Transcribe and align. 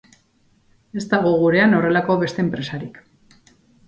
Ez 1.01 1.03
dago 1.11 1.33
gurean 1.41 1.75
horrelako 1.79 2.15
beste 2.23 2.43
enpresarik. 2.45 2.99